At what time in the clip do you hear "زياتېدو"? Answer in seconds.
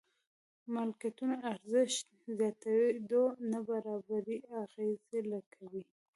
2.37-3.23